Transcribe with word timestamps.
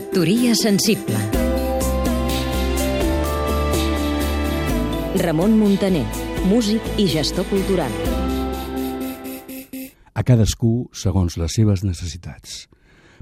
Factoria 0.00 0.54
sensible 0.54 1.18
Ramon 5.20 5.58
Muntaner, 5.60 6.06
músic 6.48 6.80
i 6.96 7.04
gestor 7.10 7.44
cultural 7.50 7.92
A 10.16 10.24
cadascú 10.24 10.88
segons 10.96 11.36
les 11.36 11.52
seves 11.52 11.84
necessitats. 11.84 12.64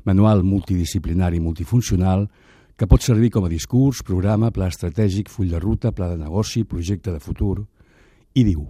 Manual 0.07 0.45
multidisciplinari 0.47 1.43
multifuncional 1.43 2.29
que 2.79 2.87
pot 2.87 3.03
servir 3.03 3.33
com 3.35 3.49
a 3.49 3.51
discurs, 3.51 4.05
programa, 4.07 4.53
pla 4.55 4.71
estratègic, 4.71 5.33
full 5.35 5.51
de 5.51 5.59
ruta, 5.59 5.91
pla 5.91 6.13
de 6.15 6.21
negoci, 6.23 6.63
projecte 6.63 7.11
de 7.11 7.19
futur... 7.19 7.65
I 8.39 8.45
diu 8.47 8.69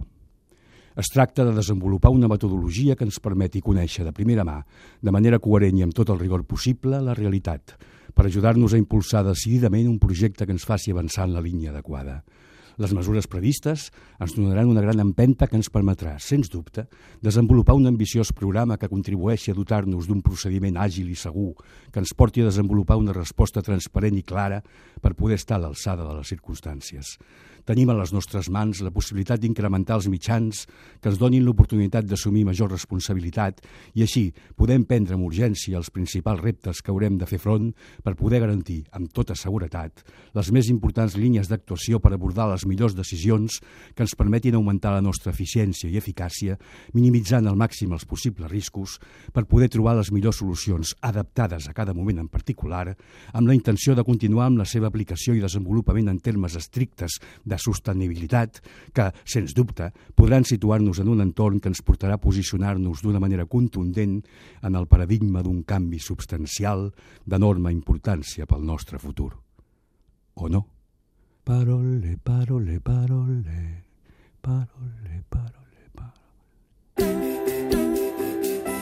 es 0.99 1.07
tracta 1.13 1.45
de 1.45 1.53
desenvolupar 1.53 2.09
una 2.11 2.27
metodologia 2.27 2.95
que 2.97 3.05
ens 3.07 3.21
permeti 3.23 3.61
conèixer 3.63 4.03
de 4.03 4.11
primera 4.11 4.43
mà, 4.43 4.57
de 4.99 5.13
manera 5.13 5.37
coherent 5.39 5.77
i 5.77 5.85
amb 5.85 5.93
tot 5.95 6.09
el 6.09 6.19
rigor 6.19 6.41
possible, 6.49 6.97
la 6.99 7.13
realitat, 7.15 7.77
per 8.19 8.27
ajudar-nos 8.27 8.73
a 8.75 8.79
impulsar 8.81 9.21
decididament 9.23 9.87
un 9.87 9.95
projecte 9.95 10.43
que 10.43 10.51
ens 10.51 10.65
faci 10.67 10.91
avançar 10.91 11.23
en 11.23 11.37
la 11.37 11.39
línia 11.39 11.69
adequada. 11.71 12.17
Les 12.75 12.91
mesures 12.91 13.29
previstes 13.31 13.85
ens 14.19 14.33
donaran 14.35 14.67
una 14.67 14.83
gran 14.83 14.99
empenta 14.99 15.47
que 15.47 15.55
ens 15.55 15.71
permetrà, 15.71 16.17
sens 16.19 16.51
dubte, 16.51 16.83
desenvolupar 17.23 17.77
un 17.79 17.87
ambiciós 17.87 18.33
programa 18.35 18.75
que 18.75 18.91
contribueixi 18.91 19.53
a 19.53 19.55
dotar-nos 19.55 20.11
d'un 20.11 20.19
procediment 20.19 20.75
àgil 20.83 21.07
i 21.07 21.15
segur 21.15 21.53
que 21.93 22.03
ens 22.03 22.11
porti 22.11 22.43
a 22.43 22.49
desenvolupar 22.49 22.99
una 22.99 23.15
resposta 23.15 23.63
transparent 23.63 24.19
i 24.19 24.25
clara 24.27 24.59
per 24.99 25.15
poder 25.15 25.39
estar 25.39 25.55
a 25.55 25.63
l'alçada 25.63 26.03
de 26.03 26.19
les 26.19 26.35
circumstàncies. 26.35 27.15
Tenim 27.69 27.91
a 27.93 27.93
les 27.99 28.09
nostres 28.09 28.47
mans 28.49 28.79
la 28.81 28.89
possibilitat 28.89 29.37
d'incrementar 29.43 29.99
els 29.99 30.07
mitjans 30.09 30.63
que 30.97 31.11
ens 31.11 31.19
donin 31.21 31.43
l'oportunitat 31.45 32.07
d'assumir 32.09 32.41
major 32.47 32.71
responsabilitat 32.73 33.59
i 33.93 34.01
així 34.01 34.23
podem 34.57 34.87
prendre 34.89 35.13
amb 35.13 35.27
urgència 35.27 35.77
els 35.77 35.91
principals 35.93 36.41
reptes 36.41 36.81
que 36.81 36.89
haurem 36.89 37.19
de 37.21 37.27
fer 37.29 37.37
front 37.37 37.67
per 38.01 38.15
poder 38.17 38.39
garantir, 38.41 38.79
amb 38.97 39.13
tota 39.13 39.35
seguretat, 39.37 40.01
les 40.33 40.49
més 40.49 40.71
importants 40.73 41.13
línies 41.13 41.51
d'actuació 41.51 41.99
per 42.01 42.15
abordar 42.15 42.47
les 42.49 42.65
millors 42.65 42.95
decisions 42.97 43.59
que 43.93 44.01
ens 44.01 44.17
permetin 44.17 44.57
augmentar 44.57 44.95
la 44.95 45.05
nostra 45.05 45.29
eficiència 45.29 45.91
i 45.93 46.01
eficàcia, 46.01 46.57
minimitzant 46.97 47.45
al 47.45 47.59
màxim 47.61 47.93
els 47.93 48.07
possibles 48.09 48.49
riscos 48.49 48.97
per 49.29 49.45
poder 49.45 49.69
trobar 49.69 49.93
les 49.99 50.09
millors 50.09 50.41
solucions 50.41 50.95
adaptades 51.05 51.69
a 51.69 51.77
cada 51.77 51.93
moment 51.93 52.25
en 52.25 52.33
particular, 52.33 52.95
amb 53.29 53.45
la 53.45 53.53
intenció 53.53 53.93
de 53.93 54.09
continuar 54.09 54.49
amb 54.49 54.63
la 54.63 54.65
seva 54.65 54.89
aplicació 54.89 55.37
i 55.37 55.45
desenvolupament 55.45 56.09
en 56.09 56.17
termes 56.17 56.57
estrictes 56.57 57.21
de 57.45 57.58
sostenibilitat 57.59 58.61
que, 58.95 59.09
sens 59.23 59.53
dubte, 59.55 59.91
podran 60.15 60.47
situar-nos 60.47 60.99
en 61.03 61.11
un 61.11 61.21
entorn 61.23 61.59
que 61.59 61.69
ens 61.71 61.83
portarà 61.85 62.17
a 62.17 62.23
posicionar-nos 62.23 63.03
d'una 63.03 63.21
manera 63.21 63.45
contundent 63.45 64.19
en 64.63 64.75
el 64.75 64.87
paradigma 64.87 65.43
d'un 65.43 65.63
canvi 65.63 65.99
substancial 65.99 66.89
d'enorme 67.25 67.71
importància 67.75 68.47
pel 68.49 68.65
nostre 68.65 68.99
futur. 68.99 69.33
O 70.35 70.49
no? 70.49 70.65
Parole, 71.43 72.17
parole, 72.23 72.79
parole, 72.79 73.83
parole, 74.41 75.23
parole, 75.23 75.23
parole. 75.29 75.59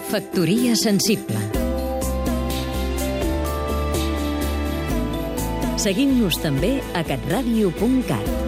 Factoria 0.08 0.76
sensible 0.76 1.68
Seguim-nos 5.78 6.40
també 6.42 6.80
a 6.98 7.04
catradio.cat 7.06 8.47